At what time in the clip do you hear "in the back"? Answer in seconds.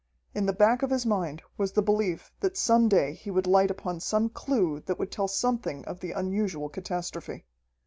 0.33-0.81